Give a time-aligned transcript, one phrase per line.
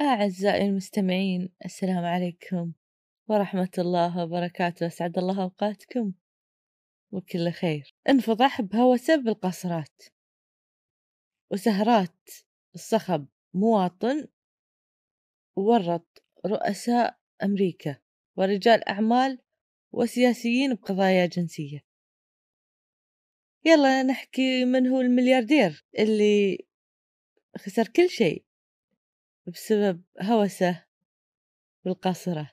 [0.00, 2.72] أعزائي المستمعين السلام عليكم
[3.28, 4.86] ورحمة الله وبركاته.
[4.86, 6.12] أسعد الله أوقاتكم
[7.12, 7.94] وكل خير.
[8.08, 10.02] انفضح بهوسة بالقصرات
[11.50, 12.30] وسهرات
[12.74, 14.28] الصخب مواطن
[15.56, 17.96] ورط رؤساء أمريكا
[18.36, 19.38] ورجال أعمال
[19.92, 21.84] وسياسيين بقضايا جنسية.
[23.64, 26.66] يلا نحكي من هو الملياردير اللي
[27.58, 28.51] خسر كل شيء.
[29.46, 30.82] بسبب هوسه
[31.84, 32.46] بالقاصرات.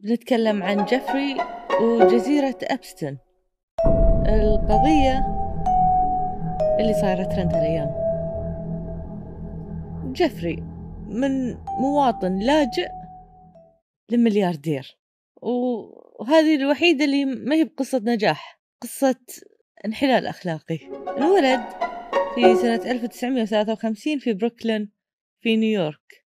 [0.00, 1.36] بنتكلم عن جيفري
[1.80, 3.18] وجزيرة أبستن.
[4.26, 5.26] القضية
[6.80, 8.02] اللي صايرة ترند هالأيام
[10.12, 10.71] جيفري
[11.12, 12.88] من مواطن لاجئ
[14.10, 14.98] لملياردير.
[15.42, 19.20] وهذه الوحيدة اللي ما هي بقصة نجاح قصة
[19.84, 20.78] انحلال أخلاقي.
[21.18, 21.60] انولد
[22.34, 24.92] في سنة 1953 في بروكلين
[25.40, 26.26] في نيويورك.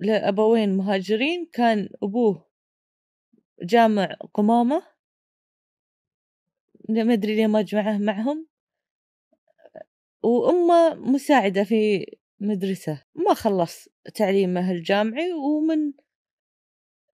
[0.00, 2.48] لأبوين مهاجرين كان أبوه
[3.62, 4.82] جامع قمامة.
[6.88, 8.48] ما أدري ليه ما جمعه معهم.
[10.22, 12.06] وأمه مساعدة في
[12.40, 15.92] مدرسة ما خلص تعليمه الجامعي ومن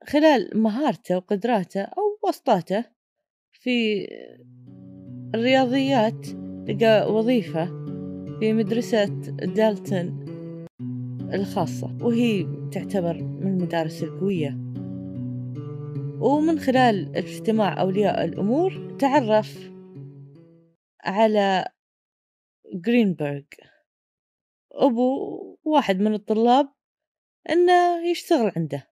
[0.09, 2.85] خلال مهارته وقدراته أو وسطاته
[3.53, 4.07] في
[5.35, 6.27] الرياضيات
[6.69, 7.65] لقى وظيفة
[8.41, 9.05] في مدرسة
[9.55, 10.25] دالتون
[11.35, 14.59] الخاصة وهي تعتبر من المدارس القوية.
[16.21, 19.71] ومن خلال اجتماع أولياء الأمور تعرف
[21.05, 21.65] على
[22.75, 23.43] جرينبرغ.
[24.75, 26.73] أبو واحد من الطلاب
[27.51, 28.91] إنه يشتغل عنده.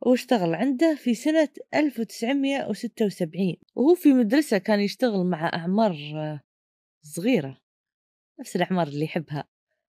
[0.00, 5.96] واشتغل عنده في سنة 1976 وهو في مدرسة كان يشتغل مع أعمار
[7.02, 7.60] صغيرة
[8.40, 9.48] نفس الأعمار اللي يحبها.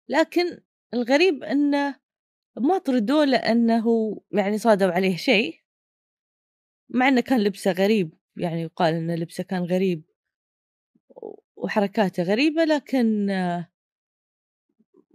[0.09, 0.60] لكن
[0.94, 2.00] الغريب أنه
[2.56, 5.60] ما طردوه لأنه يعني صادوا عليه شيء
[6.89, 8.15] مع أنه كان لبسه غريب.
[8.37, 10.03] يعني يقال أن لبسه كان غريب
[11.56, 13.31] وحركاته غريبة لكن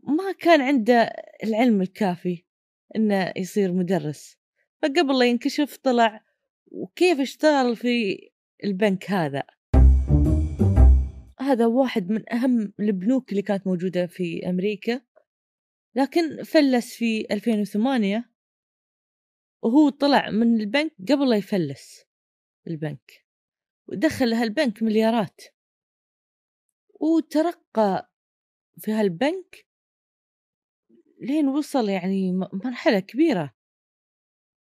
[0.08, 1.12] ما كان عنده
[1.44, 2.44] العلم الكافي
[2.96, 4.38] إنه يصير مدرس.
[4.82, 6.26] فقبل لا ينكشف طلع
[6.68, 8.18] وكيف اشتغل في
[8.64, 9.44] البنك هذا؟
[11.40, 15.02] هذا واحد من أهم البنوك اللي كانت موجودة في أمريكا
[15.96, 18.30] لكن فلس في 2008
[19.62, 22.06] وهو طلع من البنك قبل لا يفلس
[22.68, 23.26] البنك.
[23.88, 25.42] ودخل هالبنك مليارات.
[27.00, 28.12] وترقى
[28.78, 29.65] في هالبنك
[31.26, 33.54] لين وصل يعني مرحلة كبيرة.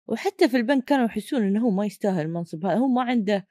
[0.06, 3.48] وحتى في البنك كانوا يحسون إنه هو ما يستاهل المنصب هذا هو ما عنده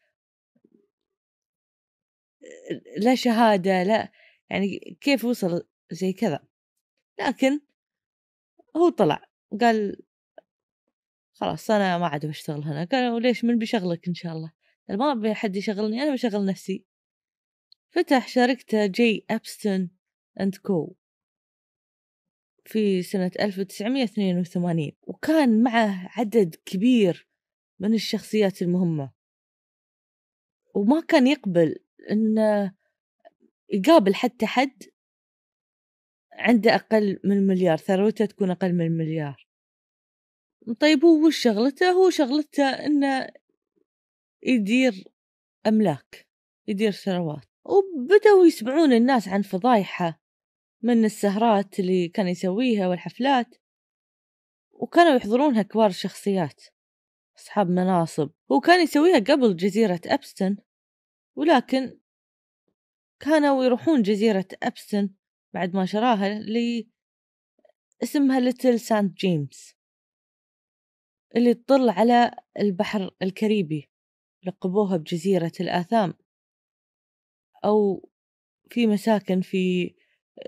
[2.97, 4.12] لا شهادة لا
[4.50, 6.47] يعني كيف وصل زي كذا.
[7.19, 7.59] لكن
[8.78, 9.25] هو طلع
[9.62, 10.03] قال
[11.34, 14.51] خلاص أنا ما عاد بشتغل هنا قالوا ليش من بيشغلك إن شاء الله؟
[14.89, 16.85] ما أبي حد يشغلني أنا بشغل نفسي.
[17.89, 19.89] فتح شركته جي أبستون
[20.39, 20.95] أند كو
[22.67, 27.28] في سنة 1982 وكان معه عدد كبير
[27.79, 29.11] من الشخصيات المهمة.
[30.75, 31.75] وما كان يقبل
[32.11, 32.75] إنه
[33.69, 34.83] يقابل حتى حد
[36.33, 39.47] عنده أقل من مليار ثروته تكون أقل من مليار.
[40.79, 43.29] طيب هو وش شغلته؟ هو شغلته إنه
[44.44, 45.03] يدير
[45.67, 46.27] أملاك
[46.67, 47.45] يدير ثروات.
[47.66, 50.26] وبدأوا يسمعون الناس عن فضايحه.
[50.81, 53.55] من السهرات اللي كان يسويها والحفلات
[54.71, 56.63] وكانوا يحضرونها كبار الشخصيات
[57.38, 60.57] أصحاب مناصب هو كان يسويها قبل جزيرة أبستن
[61.35, 61.99] ولكن
[63.19, 65.09] كانوا يروحون جزيرة أبستن
[65.53, 66.89] بعد ما شراها اللي
[68.03, 69.75] اسمها Little Saint James
[71.35, 73.89] اللي تطل على البحر الكاريبي
[74.44, 76.13] لقبوها بجزيرة الآثام
[77.65, 78.09] أو
[78.69, 79.95] في مساكن في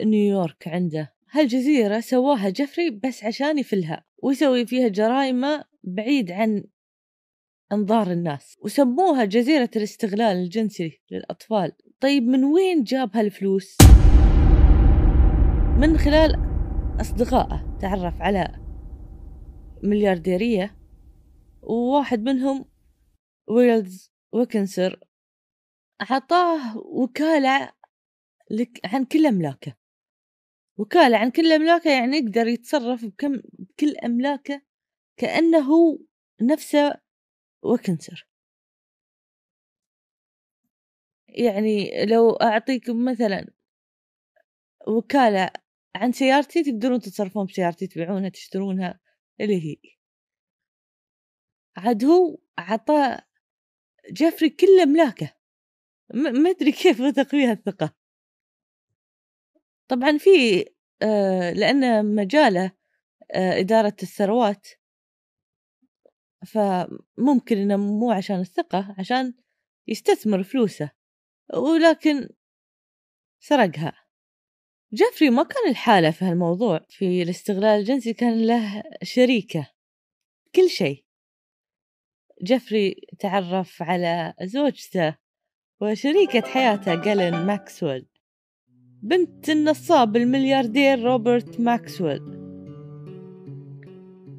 [0.03, 1.13] نيويورك عنده.
[1.31, 6.63] هالجزيرة سواها جفري بس عشان يفلها ويسوي فيها جرائمه بعيد عن
[7.71, 8.57] أنظار الناس.
[8.61, 11.71] وسموها جزيرة الاستغلال الجنسي للأطفال.
[11.99, 13.77] طيب من وين جاب هالفلوس؟
[15.77, 16.35] من خلال
[17.01, 17.77] أصدقائه.
[17.81, 18.55] تعرف على
[19.83, 20.75] مليارديرية.
[21.61, 22.65] وواحد منهم
[23.47, 24.99] ويلز ويكنسر.
[26.01, 27.71] أعطاه وكالة
[28.85, 29.78] عن كل أملاكه.
[30.79, 33.41] وكالة عن كل أملاكه يعني يقدر يتصرف بكم
[33.79, 34.61] كل أملاكه
[35.17, 35.99] كأنه
[36.41, 36.93] نفسه
[37.63, 38.27] وكنسر.
[41.29, 43.47] يعني لو أعطيكم مثلا
[44.87, 45.49] وكالة
[45.95, 48.99] عن سيارتي تقدرون تتصرفون بسيارتي تبيعونها تشترونها
[49.41, 49.77] اللي هي.
[51.77, 53.17] عاد هو عطى
[54.11, 55.33] جيفري كل أملاكه.
[56.13, 57.98] ما أدري كيف وثق فيها الثقة.
[59.89, 60.65] طبعا في
[61.01, 62.71] آه لأن مجاله
[63.35, 64.67] آه إدارة الثروات.
[66.47, 69.33] فممكن إنه مو عشان الثقة عشان
[69.87, 70.91] يستثمر فلوسه.
[71.53, 72.29] ولكن
[73.39, 73.93] سرقها.
[74.93, 76.85] جيفري ما كان لحاله في هالموضوع.
[76.89, 79.71] في الاستغلال الجنسي كان له شريكة.
[80.55, 81.05] كل شيء.
[82.43, 85.17] جيفري تعرف على زوجته
[85.81, 88.08] وشريكة حياته جالين ماكسويل.
[89.03, 92.21] بنت النصاب الملياردير روبرت ماكسويل.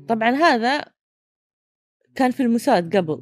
[0.09, 0.85] طبعا هذا
[2.15, 3.21] كان في الموساد قبل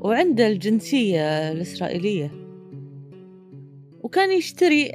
[0.00, 2.30] وعنده الجنسية الإسرائيلية.
[4.02, 4.92] وكان يشتري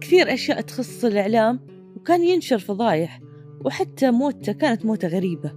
[0.00, 1.60] كثير أشياء تخص الإعلام
[1.96, 3.20] وكان ينشر فضايح
[3.64, 5.52] وحتى موتة كانت موتة غريبة.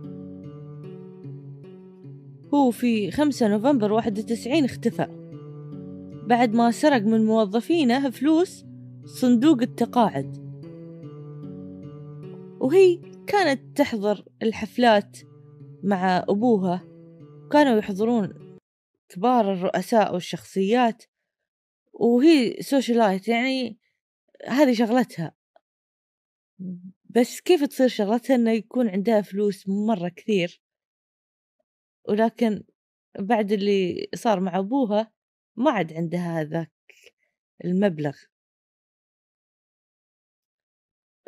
[2.53, 5.22] هو في خمسة نوفمبر واحد وتسعين اختفى.
[6.27, 8.65] بعد ما سرق من موظفينه فلوس
[9.05, 10.43] صندوق التقاعد.
[12.61, 15.17] وهي كانت تحضر الحفلات
[15.83, 16.87] مع أبوها.
[17.51, 18.57] كانوا يحضرون
[19.09, 21.03] كبار الرؤساء والشخصيات.
[21.93, 23.79] وهي سوشيالايت يعني
[24.47, 25.35] هذه شغلتها.
[27.09, 30.61] بس كيف تصير شغلتها؟ إنه يكون عندها فلوس مرة كثير.
[32.09, 32.63] ولكن
[33.19, 35.11] بعد اللي صار مع أبوها
[35.55, 36.71] ما عاد عندها هذاك
[37.65, 38.17] المبلغ.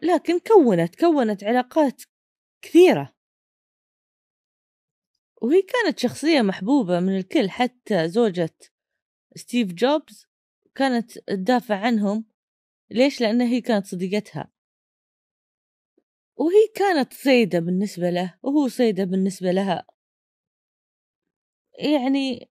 [0.04, 2.02] لكن كونت كونت علاقات
[2.62, 3.16] كثيرة.
[5.42, 8.56] وهي كانت شخصية محبوبة من الكل حتى زوجة
[9.36, 10.28] ستيف جوبز
[10.76, 12.26] كانت تدافع عنهم.
[12.92, 14.52] ليش؟ لأن هي كانت صديقتها.
[16.36, 19.86] وهي كانت صيدة بالنسبة له وهو صيدة بالنسبة لها.
[21.80, 22.50] يعني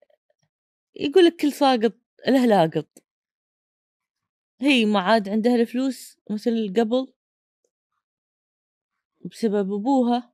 [0.97, 1.93] يقول لك كل ساقط
[2.29, 2.87] له لاقط
[4.61, 7.13] هي ما عاد عندها الفلوس مثل قبل
[9.25, 10.33] بسبب أبوها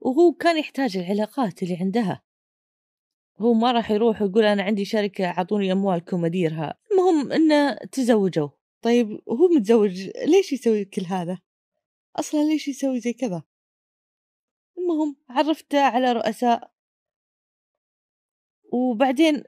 [0.00, 2.22] وهو كان يحتاج العلاقات اللي عندها.
[3.38, 8.48] هو ما راح يروح ويقول أنا عندي شركة أعطوني أموالكم أديرها المهم إنه تزوجوا.
[8.82, 11.38] طيب هو متزوج ليش يسوي كل هذا؟
[12.16, 13.42] أصلا ليش يسوي زي كذا؟
[14.78, 16.70] المهم عرفته على رؤساء.
[18.72, 19.44] وبعدين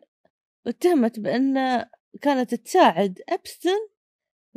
[0.68, 1.84] اتهمت بأن
[2.22, 3.88] كانت تساعد أبستن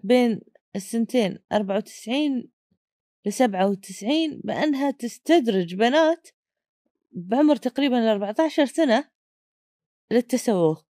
[0.04, 0.42] بين
[0.75, 2.52] السنتين أربعة وتسعين
[3.25, 6.28] لسبعة وتسعين بأنها تستدرج بنات
[7.12, 9.10] بعمر تقريبا الأربعة عشر سنة
[10.12, 10.86] للتسوق.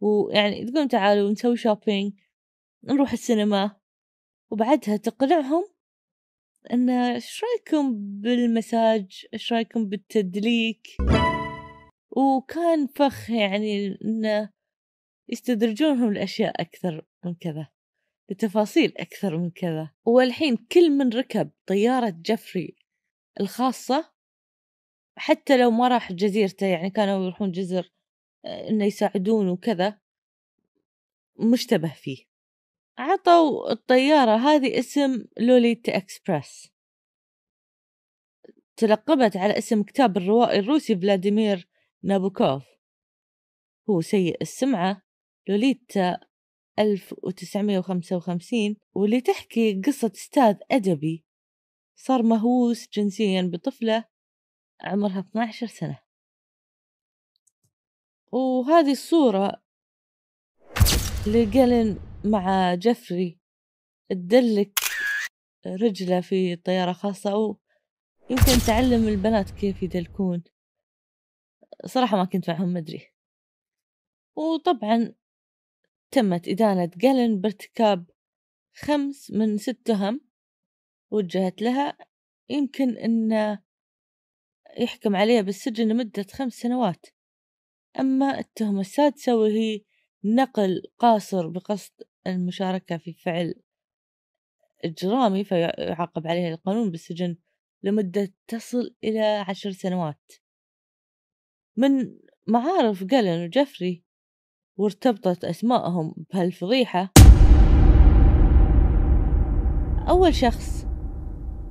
[0.00, 2.12] ويعني تقول تعالوا نسوي شوبينج
[2.84, 3.76] نروح السينما
[4.50, 5.64] وبعدها تقنعهم
[6.72, 10.86] أن إيش رأيكم بالمساج؟ إيش رأيكم بالتدليك؟
[12.10, 14.52] وكان فخ يعني انه
[15.28, 17.68] يستدرجونهم لاشياء أكثر من كذا
[18.30, 19.90] لتفاصيل أكثر من كذا.
[20.06, 22.76] والحين كل من ركب طيارة جفري
[23.40, 24.12] الخاصة
[25.18, 27.92] حتى لو ما راح جزيرته يعني كانوا يروحون جزر
[28.44, 30.00] آه، إنه يساعدون وكذا
[31.52, 32.28] مشتبه فيه.
[32.98, 36.72] عطوا الطيارة هذه اسم لوليتا إكسبرس
[38.76, 41.67] تلقبت على اسم كتاب الروائي الروسي فلاديمير
[42.02, 42.62] نابوكوف.
[43.90, 45.02] هو سيء السمعة
[45.48, 46.20] لوليتا
[46.78, 51.24] 1955 واللي تحكي قصة أستاذ أدبي.
[51.96, 54.04] صار مهووس جنسيا بطفلة
[54.80, 55.98] عمرها 12 سنة.
[58.32, 59.62] وهذه الصورة
[61.26, 63.38] لجيلين مع جفري
[64.10, 64.78] تدلك
[65.66, 67.60] رجله في طيارة خاصة أو
[68.30, 70.44] يمكن تعلم البنات كيف يدلكون.
[71.86, 73.12] صراحة ما كنت معهم مدري
[74.36, 75.14] وطبعا
[76.10, 78.10] تمت إدانة جالن بارتكاب
[78.74, 80.20] خمس من ست تهم
[81.10, 81.98] وجهت لها
[82.48, 83.58] يمكن أن
[84.78, 87.06] يحكم عليها بالسجن لمدة خمس سنوات.
[88.00, 89.80] أما التهمة السادسة وهي
[90.24, 91.92] نقل قاصر بقصد
[92.26, 93.54] المشاركة في فعل
[94.84, 97.36] إجرامي فيعاقب عليه القانون بالسجن
[97.82, 100.32] لمدة تصل إلى عشر سنوات.
[101.78, 104.04] من معارف جالن وجفري
[104.76, 107.12] وارتبطت أسماءهم بهالفضيحة.
[110.08, 110.86] أول شخص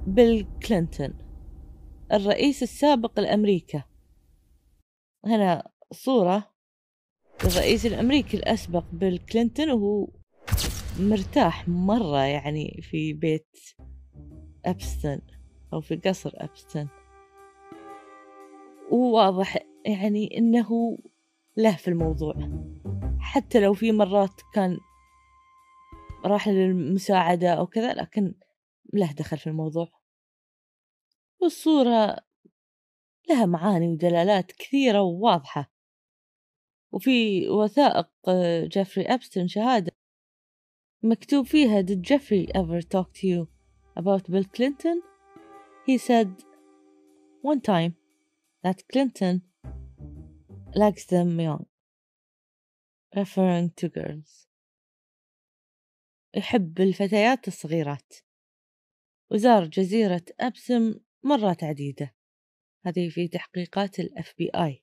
[0.08, 1.14] بيل كلينتون
[2.14, 3.84] الرئيس السابق لأمريكا.
[5.26, 6.52] هنا صورة
[7.44, 10.08] الرئيس الأمريكي الأسبق بيل كلينتون وهو
[11.00, 13.58] مرتاح مرة يعني في بيت
[14.66, 15.22] أبستن
[15.74, 16.88] أو في قصر أبستن.
[18.92, 20.98] وواضح يعني إنه
[21.58, 22.34] له في الموضوع.
[23.20, 24.78] حتى لو في مرات كان
[26.26, 28.34] راح للمساعدة أو كذا لكن
[28.94, 29.88] له دخل في الموضوع.
[31.42, 32.18] والصورة
[33.30, 35.72] لها معاني ودلالات كثيرة وواضحة.
[36.92, 38.10] وفي وثائق
[38.64, 39.92] جيفري أبستن شهادة
[41.04, 43.48] مكتوب فيها did Jeffrey ever talk to you
[43.96, 45.02] about Bill Clinton?
[45.86, 46.30] He said
[47.42, 47.96] one time
[48.64, 49.42] that Clinton
[50.78, 51.66] likes them young.
[53.16, 54.48] Referring to girls.
[56.36, 58.14] يحب الفتيات الصغيرات.
[59.32, 62.16] وزار جزيرة أبسم مرات عديدة
[62.86, 64.82] هذه في تحقيقات ال FBI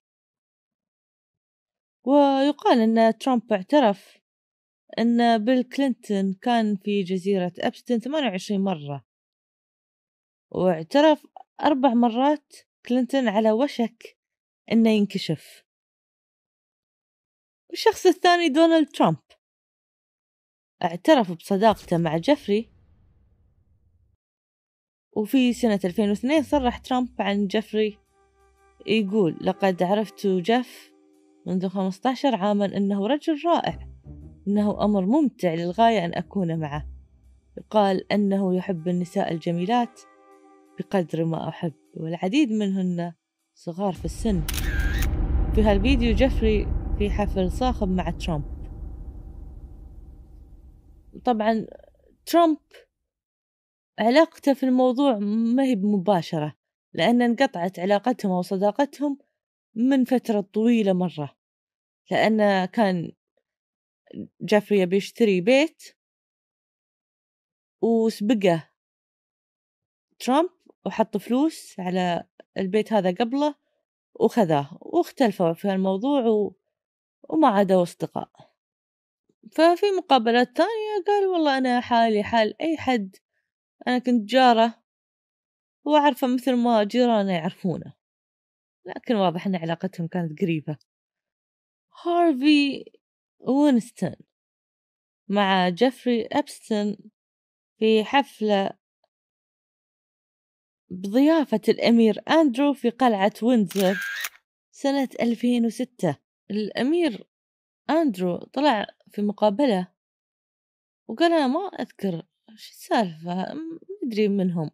[2.04, 4.18] ويقال أن ترامب اعترف
[4.98, 9.04] أن بيل كلينتون كان في جزيرة أبستن 28 مرة.
[10.50, 11.26] واعترف
[11.60, 12.54] أربع مرات
[12.86, 14.18] كلينتون على وشك
[14.72, 15.63] أنه ينكشف.
[17.74, 19.16] الشخص الثاني دونالد ترامب.
[20.82, 22.70] اعترف بصداقته مع جيفري.
[25.16, 27.98] وفي سنة 2002 صرح ترامب عن جيفري
[28.86, 30.92] يقول لقد عرفت جيف
[31.46, 33.88] منذ 15 عاما أنه رجل رائع
[34.48, 36.88] إنه أمر ممتع للغاية أن أكون معه.
[37.58, 40.00] يقال أنه يحب النساء الجميلات
[40.78, 43.12] بقدر ما أحب والعديد منهن
[43.54, 44.42] صغار في السن.
[45.54, 48.44] في هالفيديو جيفري في حفل صاخب مع ترامب
[51.24, 51.66] طبعا
[52.26, 52.58] ترامب
[53.98, 56.56] علاقته في الموضوع ما هي مباشرة
[56.92, 59.18] لأن انقطعت علاقتهم أو صداقتهم
[59.74, 61.36] من فترة طويلة مرة
[62.10, 63.12] لأن كان
[64.44, 65.82] جيفري يبي يشتري بيت
[67.82, 68.70] وسبقه
[70.18, 70.50] ترامب
[70.86, 72.24] وحط فلوس على
[72.58, 73.54] البيت هذا قبله
[74.14, 76.54] وخذاه واختلفوا في الموضوع.
[77.28, 78.30] وما عادوا أصدقاء.
[79.52, 83.16] ففي مقابلات تانية قال والله أنا حالي حال أي حد
[83.86, 84.82] أنا كنت جاره
[85.84, 87.92] وأعرفه مثل ما جيرانه يعرفونه
[88.86, 90.78] لكن واضح أن علاقتهم كانت قريبة.
[92.04, 92.84] هارفي
[93.38, 94.14] واينستين
[95.28, 96.96] مع جيفري أبستن
[97.78, 98.70] في حفلة
[100.90, 103.96] بضيافة الأمير أندرو في قلعة ويندزور
[104.70, 107.26] سنة 2006 الأمير
[107.90, 109.88] أندرو طلع في مقابلة
[111.08, 112.22] وقال أنا ما أذكر
[112.56, 113.46] شو السالفة
[114.04, 114.70] مدري منهم.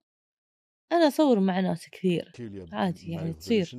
[0.92, 2.32] أنا أصور مع ناس كثير
[2.72, 3.70] عادي يعني تصير.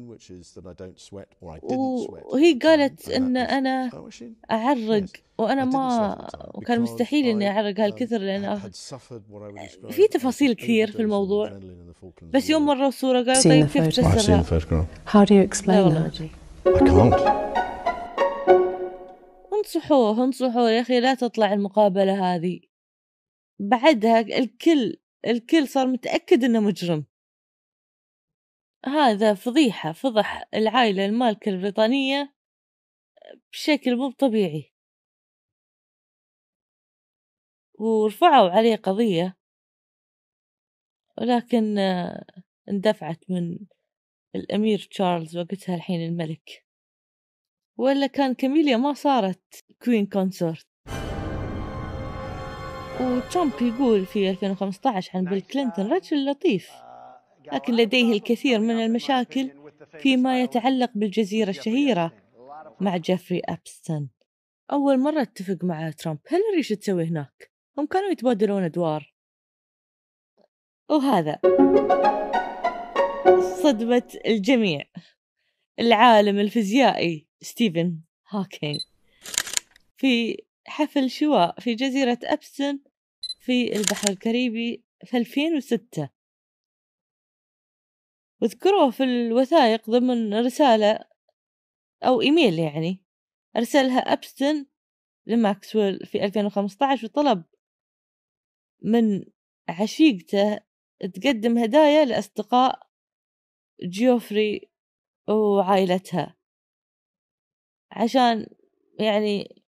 [2.24, 3.91] وهي قالت إن أنا
[4.51, 5.05] أعرق
[5.38, 8.60] وأنا ما وكان مستحيل إني أعرق هالكثر لأن
[9.89, 11.60] في تفاصيل كثير في الموضوع.
[12.21, 14.43] بس يوم مرة صورة قالوا طيب كيف تفسرها؟
[15.07, 16.21] How do you explain that?
[16.65, 17.50] I can't.
[19.61, 22.59] انصحوه انصحوه يا أخي لا تطلع المقابلة هذه.
[23.59, 27.05] بعدها الكل الكل صار متأكد إنه مجرم.
[28.85, 32.35] هذا فضيحة فضح العائلة المالكة البريطانية
[33.51, 34.73] بشكل مو طبيعي.
[37.79, 39.37] ورفعوا عليه قضية.
[41.17, 41.77] ولكن
[42.69, 43.59] اندفعت من
[44.35, 46.70] الأمير تشارلز وقتها الحين الملك.
[47.77, 50.67] ولا كان كاميليا ما صارت Queen Consort؟
[53.01, 56.71] وترامب يقول في 2015 عن بيل كلينتون رجل لطيف
[57.53, 59.51] لكن لديه الكثير من المشاكل
[59.99, 62.13] فيما يتعلق بالجزيرة الشهيرة
[62.81, 64.09] مع جيفري أبستن.
[64.71, 69.15] أول مرة اتفق مع ترامب هيلاري إيش تسوي هناك؟ هم كانوا يتبادلون أدوار.
[70.89, 71.39] وهذا
[73.63, 74.83] صدمة الجميع.
[75.79, 77.27] العالم الفيزيائي.
[77.41, 77.99] ستيفن
[78.29, 78.79] هوكينج
[79.97, 82.79] في حفل شواء في جزيرة أبستن
[83.39, 86.09] في البحر الكاريبي في 2006
[88.41, 90.99] وذكروه في الوثائق ضمن رسالة
[92.03, 93.01] أو إيميل يعني.
[93.55, 94.65] أرسلها أبستن
[95.25, 97.43] لماكسويل في 2015 وطلب
[98.81, 99.25] من
[99.69, 100.59] عشيقته
[101.13, 102.87] تقدم هدايا لأصدقاء
[103.83, 104.70] جيفري
[105.27, 106.35] وعائلتها.
[107.91, 108.47] عشان
[108.99, 109.63] يعني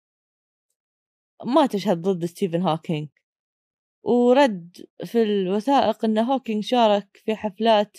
[1.44, 3.08] ما تشهد ضد ستيفن هوكينج
[4.02, 7.98] ورد في الوثائق أن هوكينج شارك في حفلات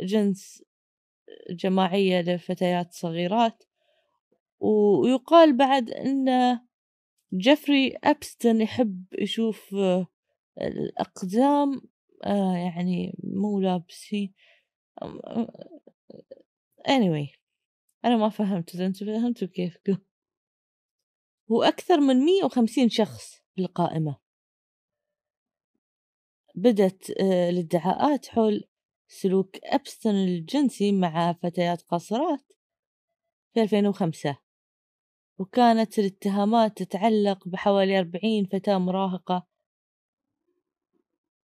[0.00, 0.64] جنس
[1.50, 3.64] جماعية لفتيات صغيرات.
[4.60, 6.58] ويقال بعد أن
[7.34, 9.76] جيفري أبستن يحب يشوف
[10.60, 11.80] الأقدام
[12.24, 14.32] آه يعني مو لابسين
[16.88, 17.38] anyway
[18.04, 18.74] أنا ما فهمت.
[18.74, 19.78] إذا أنتم فهمتوا كيف.
[21.50, 24.18] هو أكثر من مية وخمسين شخص في القائمة
[26.54, 28.64] بدت آه، الادعاءات حول
[29.08, 32.52] سلوك أبستن الجنسي مع فتيات قاصرات
[33.54, 34.38] في 2005
[35.38, 39.46] وكانت الاتهامات تتعلق بحوالي أربعين فتاة مراهقة.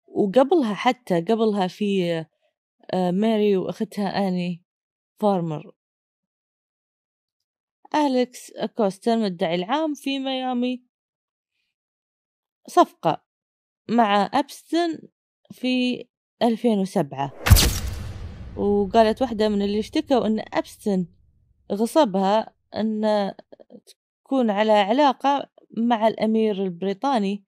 [0.08, 2.26] وقبلها حتى قبلها في
[2.94, 4.63] آه، ماري وأختها آني
[5.20, 5.72] فارمر.
[7.96, 10.84] أليكس كوستر مدعي العام في ميامي.
[12.68, 13.24] صفقة
[13.90, 15.00] مع أبستن
[15.52, 16.06] في
[16.42, 17.34] 2007
[18.58, 21.08] وقالت واحدة من اللي اشتكوا أن أبستن
[21.72, 23.02] غصبها أن
[24.24, 27.44] تكون على علاقة مع الأمير البريطاني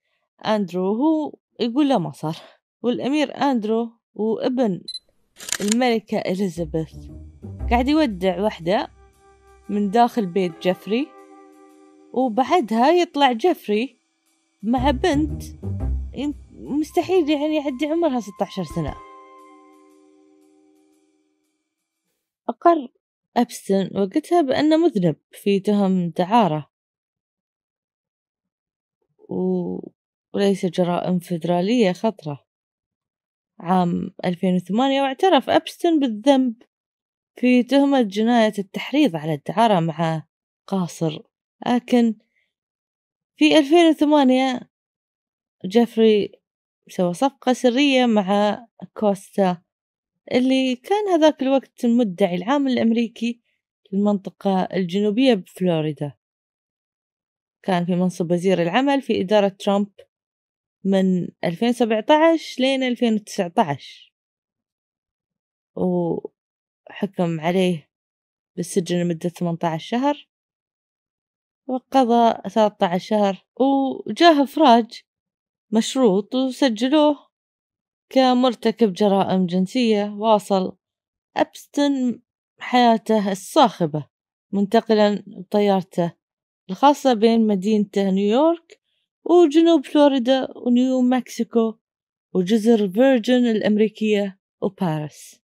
[0.46, 2.38] أندرو هو يقول لا ما صار.
[2.82, 4.82] والأمير أندرو هو ابن
[5.62, 6.96] الملكة إليزابيث.
[7.72, 8.88] قاعد يودع واحدة
[9.70, 11.08] من داخل بيت جيفري
[12.14, 13.98] وبعدها يطلع جيفري
[14.64, 15.44] مع بنت
[16.52, 18.96] مستحيل يعني يعدي عمرها 16 سنة.
[22.50, 22.92] أقر
[23.38, 26.70] أبستن وقتها بأنه مذنب في تهم دعارة.
[30.34, 32.46] وليس جرائم فيدرالية خطرة.
[33.60, 36.54] عام 2008 واعترف أبستن بالذنب.
[37.36, 40.27] في تهمة جناية التحريض على الدعارة مع
[40.68, 41.20] قاصر.
[41.68, 42.15] لكن
[43.38, 44.70] في 2008
[45.65, 46.32] جيفري
[46.88, 48.60] سوى صفقة سرية مع
[48.94, 49.62] أكوستا
[50.32, 53.42] اللي كان هذاك الوقت المدعي العام الأمريكي
[53.92, 56.14] للمنطقة الجنوبية بفلوريدا.
[57.64, 59.92] كان في منصب وزير العمل في إدارة ترامب
[60.83, 64.14] من 2017 لين 2019
[66.90, 67.90] وحكم عليه
[68.56, 70.28] بالسجن لمدة 18 شهر
[71.68, 75.02] وقضى 13 شهر وجاه إفراج
[75.72, 77.28] مشروط وسجلوه
[78.10, 80.78] كمرتكب جرائم جنسية واصل
[81.38, 82.22] أبستن
[82.60, 84.08] حياته الصاخبة
[84.52, 86.14] منتقلا بطيارته
[86.70, 88.80] الخاصة بين مدينته نيويورك
[89.26, 91.74] وجنوب فلوريدا ونيو مكسيكو
[92.34, 95.45] وجزر فيرجن الأمريكية وباريس.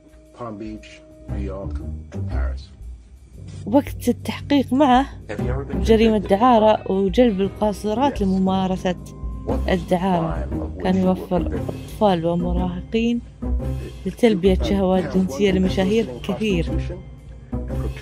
[0.41, 0.89] Palm Beach,
[1.29, 1.75] New York,
[2.13, 2.61] and Paris.
[3.65, 5.05] وقت التحقيق معه
[5.73, 8.95] جريمة دعارة وجلب القاصرات لممارسة
[9.69, 10.47] الدعارة.
[10.83, 13.21] كان يوفر أطفال ومراهقين
[14.05, 16.69] لتلبية شهوات جنسية لمشاهير كثير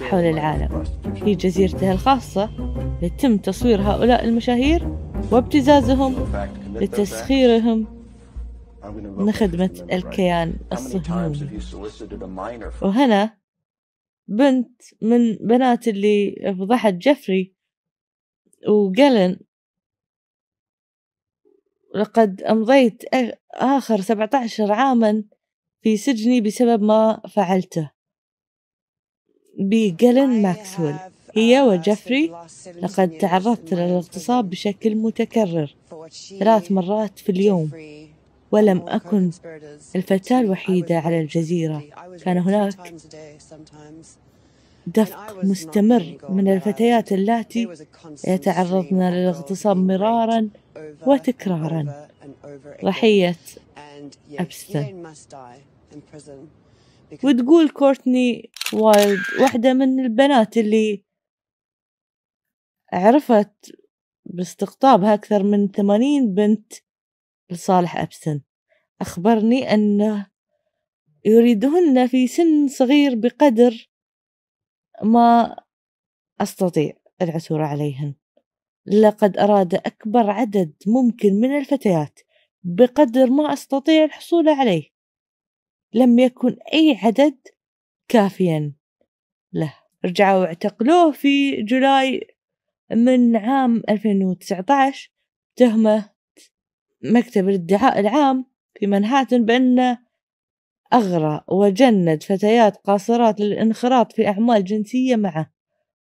[0.10, 0.84] حول العالم.
[1.24, 2.50] في جزيرته الخاصة
[3.02, 4.88] يتم تصوير هؤلاء المشاهير
[5.32, 6.16] وابتزازهم
[6.76, 7.86] لتسخيرهم
[8.84, 11.60] من خدمة الكيان الصهيوني.
[12.82, 13.38] وهنا
[14.28, 17.54] بنت من بنات اللي فضحت جيفري
[18.68, 19.40] وجلن
[21.96, 23.04] لقد أمضيت
[23.54, 25.24] آخر سبعة عشر عاما
[25.82, 27.92] في سجني بسبب ما فعلته.
[29.60, 30.96] بجلن ماكسويل.
[31.36, 32.28] هي وجيفري.
[32.82, 35.76] لقد تعرضت للاغتصاب بشكل متكرر.
[36.40, 37.72] ثلاث مرات في اليوم.
[38.52, 39.32] ولم أكن
[39.96, 41.84] الفتاة الوحيدة على الجزيرة.
[42.26, 42.94] كان هناك
[44.88, 47.68] دفق مستمر من الفتيات اللاتي
[48.28, 50.50] يتعرضن للاغتصاب مرارا
[51.08, 52.08] وتكرارا.
[52.86, 53.36] ضحية
[54.40, 55.14] أبستن.
[57.24, 61.04] وتقول كورتني وايلد واحدة من البنات اللي
[62.94, 63.76] عرفت
[64.26, 66.74] باستقطابها أكثر من ثمانين بنت
[67.52, 68.42] لصالح أبستن
[69.02, 70.28] أخبرني أنه
[71.26, 73.90] يريدهن في سن صغير بقدر
[75.04, 75.56] ما
[76.42, 78.16] أستطيع العثور عليهن.
[78.86, 82.20] لقد أراد أكبر عدد ممكن من الفتيات
[82.64, 84.90] بقدر ما أستطيع الحصول عليه.
[85.94, 87.38] لم يكن أي عدد
[88.08, 88.74] كافيا
[89.54, 89.74] له.
[90.06, 92.28] رجعوا اعتقلوه في جولاي
[92.92, 95.12] من عام 2019
[95.56, 96.10] تهمة
[97.02, 98.46] مكتب الادعاء العام
[98.80, 100.00] في منهاتن بأنه
[100.94, 105.52] أغرى وجند فتيات قاصرات للانخراط في أعمال جنسية معه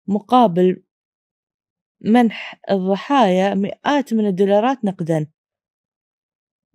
[0.07, 0.83] مقابل
[2.01, 5.27] منح الضحايا مئات من الدولارات نقدا.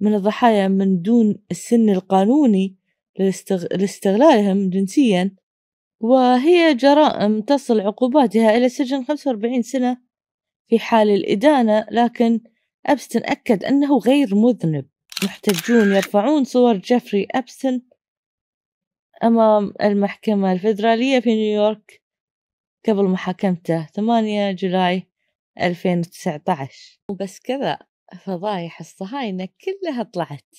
[0.00, 2.76] من الضحايا من دون السن القانوني
[3.72, 5.36] لاستغلالهم جنسيا
[6.00, 9.96] وهي جرائم تصل عقوباتها إلى سجن 45 سنة
[10.68, 12.40] في حال الإدانة لكن
[12.86, 14.88] أبستن أكد أنه غير مذنب.
[15.24, 17.82] محتجون يرفعون صور جيفري أبستن
[19.24, 22.02] أمام المحكمة الفيدرالية في نيويورك
[22.88, 25.08] قبل محاكمته 8 July
[25.60, 27.78] 2019 وبس كذا
[28.24, 30.54] فضايح الصهاينة كلها طلعت.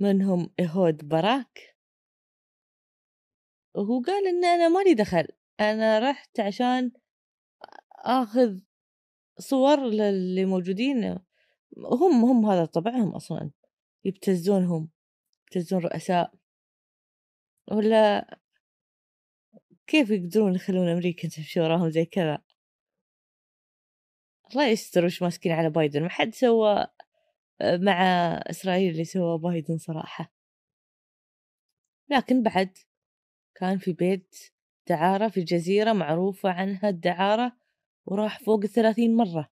[0.00, 1.76] منهم إهود باراك.
[3.74, 5.28] وهو قال إن أنا مالي دخل
[5.60, 6.92] أنا رحت عشان
[8.04, 8.58] آخذ
[9.38, 11.18] صور للي موجودين
[11.76, 13.50] هم هم هذا طبعهم أصلا
[14.04, 14.90] يبتزونهم
[15.46, 16.34] يبتزون رؤساء.
[17.72, 18.38] ولا
[19.86, 22.42] كيف يقدرون يخلون أمريكا تمشي وراهم زي كذا؟
[24.50, 26.02] الله يستر وش ماسكين على بايدن.
[26.02, 26.86] ما حد سوى
[27.62, 28.02] مع
[28.50, 30.32] إسرائيل اللي سوى بايدن صراحة.
[32.10, 32.78] لكن بعد
[33.54, 34.36] كان في بيت
[34.88, 37.56] دعارة في جزيرة معروفة عنها الدعارة
[38.06, 39.50] وراح فوق الثلاثين مرة.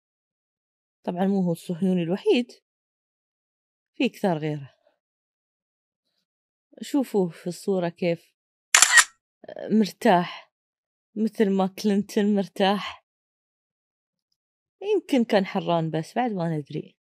[1.05, 2.53] طبعا مو هو الصهيوني الوحيد.
[3.95, 4.75] في كثار غيره.
[6.81, 8.35] شوفوه في الصورة كيف
[9.49, 10.53] آه، مرتاح
[11.17, 13.05] مثل ما كلينتون مرتاح.
[14.83, 16.97] يمكن كان حران بس بعد ما ندري.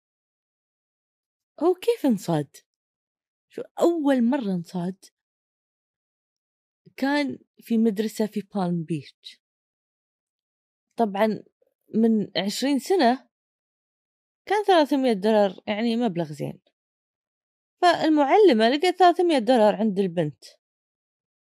[1.64, 2.58] هو كيف انصاد؟
[3.50, 5.06] شو أول مرة انصاد؟
[6.98, 9.41] كان في مدرسة في بالم بيتش
[10.96, 11.44] طبعا
[11.96, 13.28] من عشرين سنة
[14.46, 16.62] كان ثلاثمية دولار يعني مبلغ زين.
[17.82, 20.44] فالمعلمة لقت ثلاثمية دولار عند البنت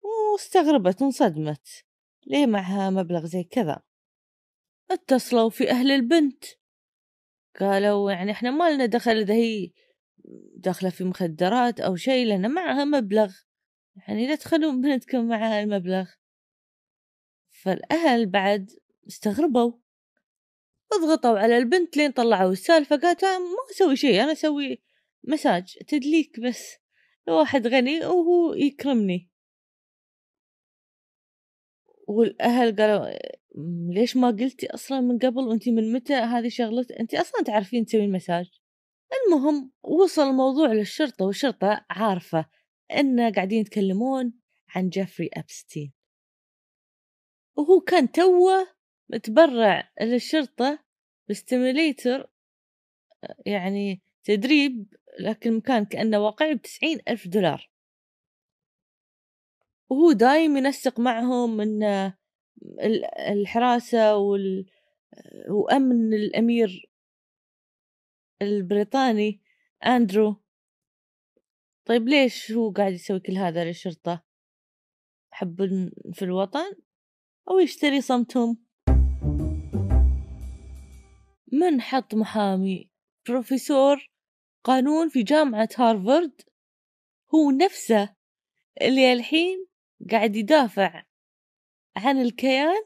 [0.02, 1.84] واستغربت وانصدمت.
[2.26, 3.82] ليه معها مبلغ زي كذا؟
[4.90, 6.44] اتصلوا في أهل البنت.
[7.60, 9.70] قالوا يعني إحنا ما لنا دخل إذا هي
[10.56, 13.34] داخلة في مخدرات أو شيء لأن معها مبلغ.
[13.96, 16.10] يعني لا تخلون بنتكم معها المبلغ.
[17.62, 18.70] فالأهل بعد
[19.10, 19.72] استغربوا.
[20.92, 24.82] اضغطوا على البنت لين طلعوا السالفة قالت ما أسوي شيء أنا أسوي
[25.24, 26.76] مساج تدليك بس.
[27.28, 29.30] واحد غني وهو يكرمني.
[32.08, 33.06] والأهل قالوا
[33.94, 38.12] ليش ما قلتي أصلا من قبل؟ وأنت من متى هذه شغلتك أنت أصلا تعرفين تسوين
[38.12, 38.50] مساج.
[39.26, 42.46] المهم وصل الموضوع للشرطة والشرطة عارفة
[42.92, 44.32] إن قاعدين يتكلمون
[44.68, 45.92] عن جيفري أبستين.
[47.56, 48.79] وهو كان توه
[49.12, 50.78] متبرع للشرطة
[51.28, 52.30] بستيميليتر
[53.46, 57.70] يعني تدريب لكن كان كأنه واقعي بتسعين ألف دولار.
[59.90, 62.12] وهو دايم ينسق معهم أن
[63.28, 64.66] الحراسة وال...
[65.48, 66.90] وأمن الأمير
[68.42, 69.40] البريطاني
[69.86, 70.36] أندرو.
[71.84, 74.24] طيب ليش هو قاعد يسوي كل هذا للشرطة؟
[75.30, 75.56] حب
[76.12, 76.76] في الوطن؟
[77.50, 78.69] أو يشتري صمتهم؟
[81.52, 82.90] من حط محامي
[83.28, 84.10] بروفيسور
[84.64, 86.42] قانون في جامعة هارفارد؟
[87.34, 88.16] هو نفسه.
[88.82, 89.66] اللي الحين
[90.10, 91.04] قاعد يدافع
[91.96, 92.84] عن الكيان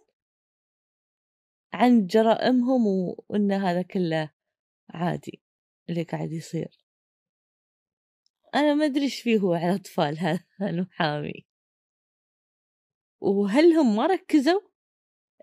[1.73, 2.87] عن جرائمهم
[3.29, 4.31] وإن هذا كله
[4.91, 5.43] عادي
[5.89, 6.85] اللي قاعد يصير.
[8.55, 11.47] أنا ما أدري إيش فيه هو على أطفال هذا المحامي.
[13.21, 14.61] وهل هم ما ركزوا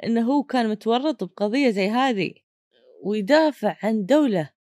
[0.04, 2.34] إنه هو كان متورط بقضية زي هذه؟
[3.02, 4.54] ويدافع عن دولة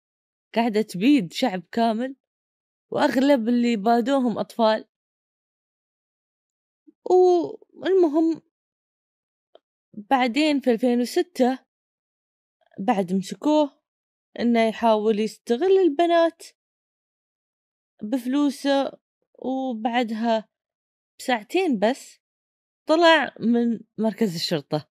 [0.56, 2.16] قاعدة تبيد شعب كامل
[2.92, 4.86] وأغلب اللي بادوهم أطفال.
[7.06, 8.42] والمهم
[9.94, 11.60] بعدين في 2006
[12.80, 13.80] بعد مسكوه
[14.40, 16.44] إنه يحاول يستغل البنات
[18.04, 18.92] بفلوسه
[19.34, 20.50] وبعدها
[21.20, 22.20] بساعتين بس
[22.86, 24.90] طلع من مركز الشرطة.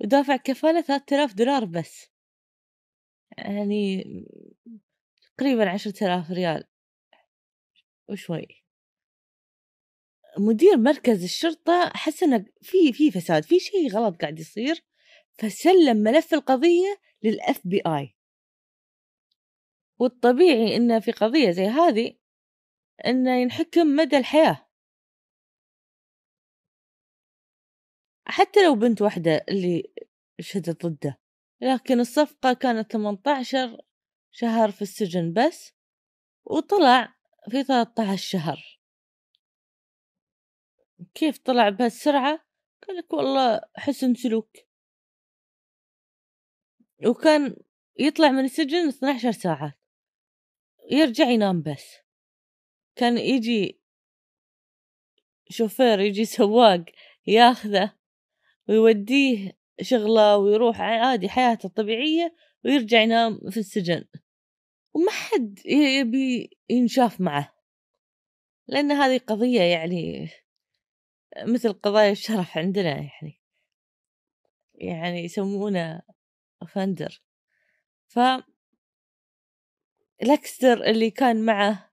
[0.00, 2.10] ودافع كفالة ثلاثة آلاف دولار بس.
[3.38, 4.04] يعني
[5.36, 6.64] تقريبا عشرة آلاف ريال.
[8.08, 8.62] وشوي.
[10.38, 14.84] مدير مركز الشرطة حس إنه في في فساد في شيء غلط قاعد يصير
[15.38, 18.14] فسلم ملف القضية للاف بي اي
[19.98, 22.14] والطبيعي إنه في قضية زي هذه
[23.06, 24.61] إنه ينحكم مدى الحياة.
[28.32, 29.92] حتى لو بنت واحدة اللي
[30.40, 31.18] شهدت ضده
[31.60, 33.78] لكن الصفقة كانت 18
[34.30, 35.72] شهر في السجن بس
[36.44, 37.14] وطلع
[37.50, 38.80] في 13 شهر.
[41.14, 42.44] كيف طلع بهالسرعة؟
[42.86, 44.56] قال لك والله حسن سلوك.
[47.06, 47.56] وكان
[47.98, 49.74] يطلع من السجن 12 ساعة.
[50.90, 51.96] يرجع ينام بس.
[52.96, 53.80] كان يجي
[55.48, 56.84] شوفير يجي سواق
[57.26, 58.01] ياخذه.
[58.68, 64.04] ويوديه شغلة ويروح عادي حياته الطبيعية ويرجع ينام في السجن.
[64.94, 67.54] وما حد يبي ينشاف معه.
[68.66, 70.28] لأن هذه قضية يعني
[71.38, 73.40] مثل قضايا الشرف عندنا يعني.
[74.74, 76.02] يعني يسمونه
[76.68, 77.22] فندر
[78.08, 78.18] ف
[80.22, 81.92] لاكستر اللي كان معه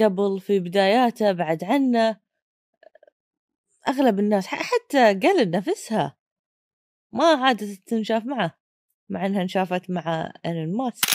[0.00, 2.20] قبل في بداياته بعد عنه
[3.88, 6.16] أغلب الناس حتى قال نفسها
[7.12, 8.58] ما عادت تنشاف معه
[9.08, 11.08] مع إنها انشافت مع إيلون ماسك.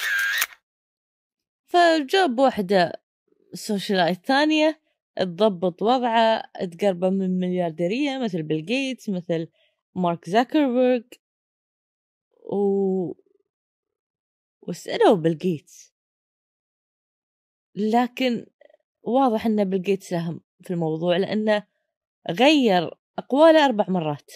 [1.65, 3.03] فجاب واحدة
[3.53, 4.81] سوشيالايت ثانية
[5.15, 9.47] تضبط وضعه تقربه من مليارديرية مثل بيل جيتس مثل
[9.95, 11.03] مارك زاكربرج
[12.51, 13.13] و
[14.61, 15.93] وسألوا بيل جيتس
[17.75, 18.45] لكن
[19.03, 21.72] واضح إن بيل جيتس ساهم في الموضوع لأنه
[22.29, 24.31] غير أقواله أربع مرات.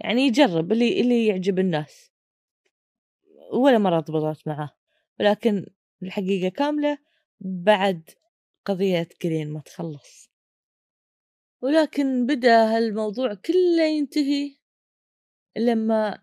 [0.00, 2.10] يعني يجرب اللي اللي يعجب الناس.
[3.52, 4.70] ولا مرة ضبطت معاه
[5.20, 5.66] ولكن
[6.02, 6.98] الحقيقة كاملة
[7.40, 8.10] بعد
[8.64, 10.30] قضية كرين ما تخلص.
[11.62, 14.56] ولكن بدأ هالموضوع كله ينتهي
[15.56, 16.22] لما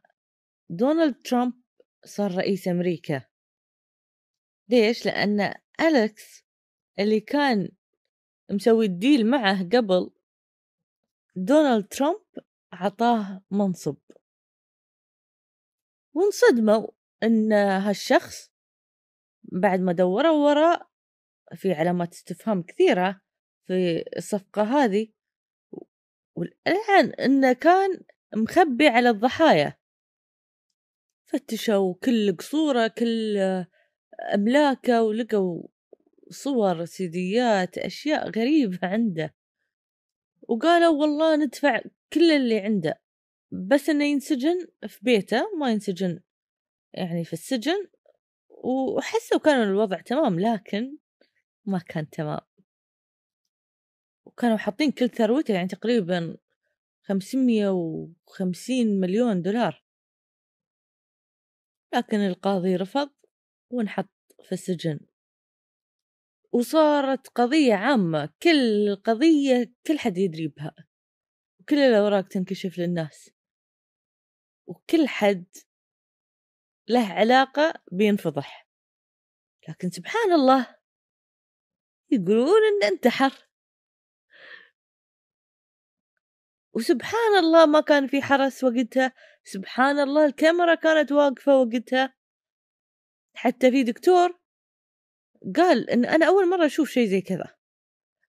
[0.70, 1.54] دونالد ترامب
[2.06, 3.26] صار رئيس أمريكا.
[4.70, 6.44] ليش؟ لأن أليكس
[7.00, 7.70] اللي كان
[8.52, 10.12] مسوي الديل معه قبل
[11.38, 12.22] دونالد ترامب
[12.74, 13.98] عطاه منصب.
[16.14, 16.88] وانصدموا
[17.24, 18.52] إن هالشخص
[19.44, 20.90] بعد ما دوروا وراء
[21.56, 23.22] في علامات استفهام كثيرة
[23.68, 25.08] في الصفقة هذه
[26.36, 28.04] والآن إنه كان
[28.36, 29.78] مخبي على الضحايا.
[31.26, 33.38] فتشوا كل قصوره كل
[34.34, 35.68] أملاكه ولقوا
[36.30, 39.36] صور سيديات أشياء غريبة عنده.
[40.48, 41.82] وقالوا والله ندفع
[42.14, 43.02] كل اللي عنده
[43.52, 46.20] بس إنه ينسجن في بيته ما ينسجن
[46.94, 47.88] يعني في السجن
[48.50, 50.98] وحسوا كانوا الوضع تمام لكن
[51.66, 52.40] ما كان تمام.
[54.26, 56.38] وكانوا حاطين كل ثروته يعني تقريبا
[57.04, 59.84] خمسمية وخمسين مليون دولار.
[61.94, 63.10] لكن القاضي رفض
[63.70, 64.10] وانحط
[64.44, 65.00] في السجن.
[66.56, 70.76] وصارت قضية عامة كل قضية كل حد يدري بها
[71.60, 73.30] وكل الأوراق تنكشف للناس.
[74.68, 75.46] وكل حد
[76.88, 78.68] له علاقة بينفضح.
[79.70, 80.76] لكن سبحان الله
[82.12, 83.50] يقولون إنه انتحر
[86.74, 89.14] وسبحان الله ما كان في حرس وقتها.
[89.44, 92.14] سبحان الله الكاميرا كانت واقفة وقتها.
[93.34, 94.45] حتى في دكتور
[95.56, 97.56] قال إن أنا أول مرة أشوف شيء زي كذا.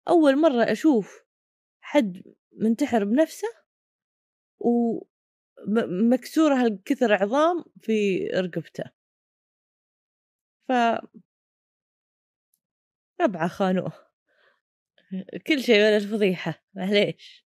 [0.08, 1.24] أول مرة أشوف
[1.80, 3.48] حد منتحر بنفسه
[4.58, 8.84] ومكسورة هالكثر عظام في رقبته.
[10.68, 10.72] ف
[13.20, 13.92] ربعة خانوه.
[15.46, 17.46] كل شيء ولا الفضيحة معليش.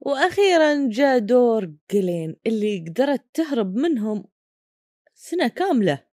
[0.00, 4.24] وأخيرا جاء دور جلين اللي قدرت تهرب منهم
[5.14, 6.05] سنة كاملة.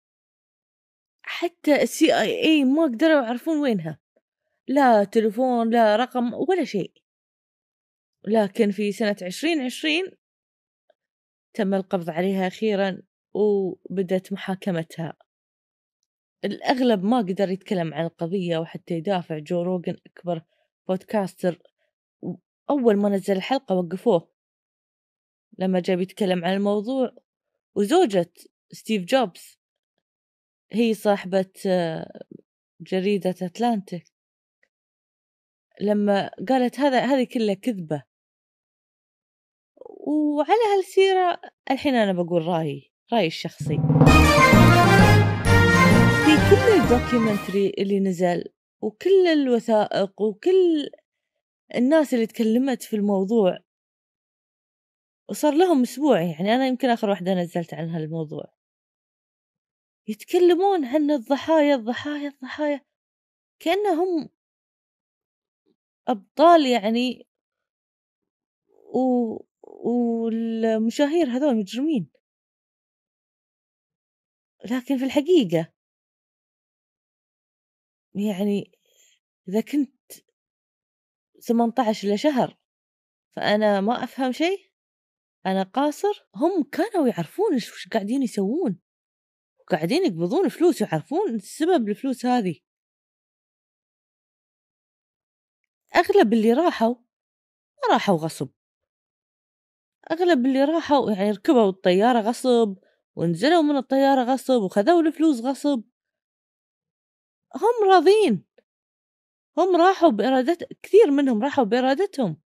[1.41, 3.99] حتى السي آي اي ما قدروا يعرفون وينها.
[4.67, 6.91] لا تلفون لا رقم ولا شيء.
[8.27, 10.05] لكن في سنة عشرين عشرين
[11.53, 13.01] تم القبض عليها أخيرا
[13.33, 15.13] وبدأت محاكمتها.
[16.45, 20.41] الأغلب ما قدر يتكلم عن القضية وحتى يدافع جو روجن أكبر
[20.87, 21.59] podcaster
[22.69, 24.31] أول ما نزل الحلقة وقفوه.
[25.59, 27.15] لما جا بيتكلم عن الموضوع
[27.75, 28.33] وزوجة
[28.71, 29.60] ستيف جوبز
[30.73, 31.51] هي صاحبة
[32.81, 34.03] جريدة أتلانتيك.
[35.81, 38.03] لما قالت هذا هذه كلها كذبة.
[40.07, 43.77] وعلى هالسيرة الحين أنا بقول رأيي رأيي الشخصي.
[46.25, 48.43] في كل الدوكيومنتري اللي نزل
[48.81, 50.89] وكل الوثائق وكل
[51.75, 53.57] الناس اللي تكلمت في الموضوع
[55.29, 58.60] وصار لهم أسبوع يعني أنا يمكن آخر واحدة نزلت عن هالموضوع.
[60.11, 62.85] يتكلمون عن الضحايا الضحايا الضحايا.
[63.59, 64.29] كأنهم
[66.07, 67.27] أبطال يعني
[68.93, 69.37] و...
[69.63, 72.11] والمشاهير هذول مجرمين.
[74.65, 75.73] لكن في الحقيقة
[78.15, 78.71] يعني
[79.47, 80.11] إذا كنت
[81.41, 82.57] 18 إلى شهر
[83.35, 84.71] فأنا ما أفهم شيء
[85.45, 88.79] أنا قاصر هم كانوا يعرفون إيش قاعدين يسوون.
[89.71, 92.59] وقاعدين يقبضون فلوس ويعرفون سبب الفلوس هذه.
[95.95, 96.95] أغلب اللي راحوا
[97.81, 98.49] ما راحوا غصب.
[100.11, 102.77] أغلب اللي راحوا يعني ركبوا الطيارة غصب
[103.15, 105.83] ونزلوا من الطيارة غصب وخذوا الفلوس غصب.
[107.55, 108.45] هم راضين.
[109.57, 112.41] هم راحوا بإرادة كثير منهم راحوا بإرادتهم.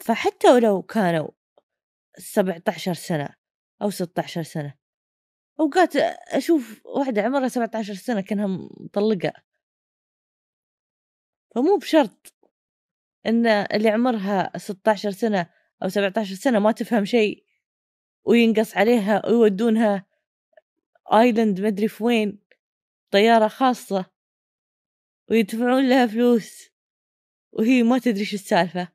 [0.00, 1.30] فحتى ولو كانوا
[2.18, 3.43] سبعة عشر سنة
[3.82, 4.74] أو ستة عشر سنة.
[5.60, 8.46] أوقات أشوف واحدة عمرها سبعة عشر سنة كأنها
[8.80, 9.32] مطلقة.
[11.54, 12.34] فمو بشرط
[13.26, 15.50] إن اللي عمرها ستة عشر سنة
[15.82, 17.44] أو سبعة عشر سنة ما تفهم شيء
[18.24, 20.06] وينقص عليها ويودونها
[21.12, 22.38] آيلاند مدري في وين
[23.10, 24.06] طيارة خاصة
[25.30, 26.70] ويدفعون لها فلوس
[27.52, 28.88] وهي ما تدري شو السالفة.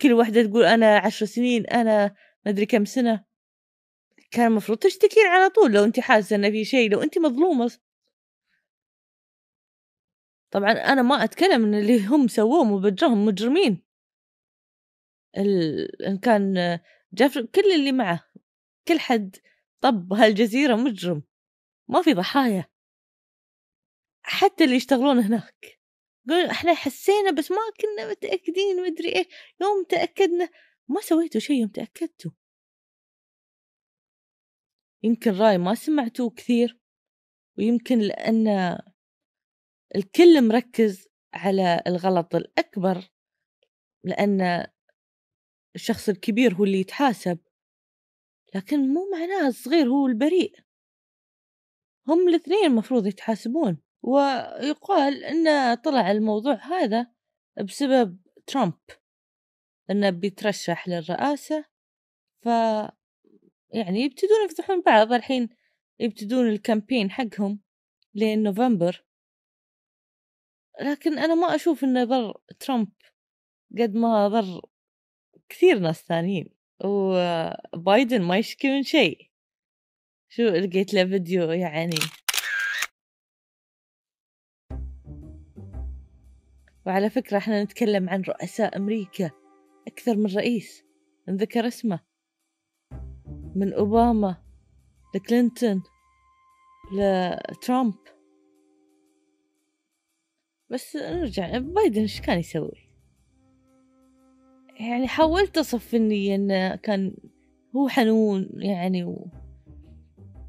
[0.00, 2.14] كل واحدة تقول أنا عشر سنين أنا
[2.46, 3.24] مدري كم سنة.
[4.30, 7.78] كان المفروض تشتكين على طول لو أنت حاسة إن في شيء لو أنت مظلومة.
[10.50, 13.82] طبعا أنا ما أتكلم إن اللي هم سووه مبجرهم مجرمين.
[15.38, 16.02] ال...
[16.06, 16.78] إن كان
[17.12, 18.24] جاف كل اللي معه
[18.88, 19.36] كل حد
[19.80, 21.22] طب هالجزيرة مجرم.
[21.88, 22.64] ما في ضحايا.
[24.22, 25.80] حتى اللي يشتغلون هناك.
[26.26, 29.28] يقولون إحنا حسينا بس ما كنا متأكدين مدري إيه.
[29.60, 30.48] يوم تأكدنا
[30.88, 32.30] ما سويتوا شيء يوم تأكدتوا.
[35.02, 36.78] يمكن رأي ما سمعتوه كثير
[37.58, 38.78] ويمكن لأن
[39.96, 43.10] الكل مركز على الغلط الأكبر
[44.04, 44.66] لأن
[45.74, 47.38] الشخص الكبير هو اللي يتحاسب
[48.54, 50.60] لكن مو معناه الصغير هو البريء.
[52.08, 57.12] هم الاثنين المفروض يتحاسبون ويقال أن طلع الموضوع هذا
[57.64, 58.78] بسبب ترامب.
[59.90, 61.64] أنه بيترشح للرئاسة
[62.42, 62.46] ف
[63.70, 65.12] يعني يبتدون يفضحون بعض.
[65.12, 65.48] الحين
[66.00, 67.60] يبتدون الكامبين حقهم
[68.14, 69.04] لين نوفمبر.
[70.80, 72.92] لكن أنا ما أشوف إنه ضر ترامب
[73.78, 74.60] قد ما ضر
[75.48, 76.48] كثير ناس ثانيين.
[76.84, 79.30] وبايدن ما يشكي من شيء.
[80.28, 81.98] شو لقيت له فيديو يعني؟
[86.86, 89.45] وعلى فكرة إحنا نتكلم عن رؤساء أمريكا.
[89.86, 90.84] أكثر من رئيس.
[91.28, 92.00] نذكر اسمه.
[93.56, 94.42] من أوباما
[95.14, 95.82] لكلينتون
[96.92, 97.94] لترامب.
[100.70, 102.86] بس نرجع بايدن إيش كان يسوي؟
[104.80, 107.16] يعني حاولت أصف إني إنه كان
[107.76, 109.30] هو حنون يعني و...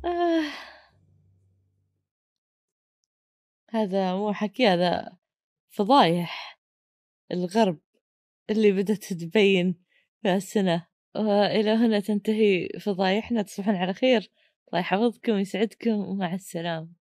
[0.05, 0.51] آه.
[3.69, 5.17] هذا مو حكي هذا
[5.69, 6.59] فضايح
[7.31, 7.79] الغرب.
[8.49, 9.75] اللي بدأت تبين
[10.21, 13.41] في السنة وإلى هنا تنتهي فضايحنا.
[13.41, 14.31] تصبحون على خير.
[14.67, 15.91] الله يحفظكم ويسعدكم.
[15.91, 17.06] ومع السلامة.